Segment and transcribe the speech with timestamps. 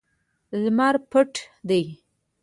[0.63, 1.33] لمر پټ
[1.67, 1.83] دی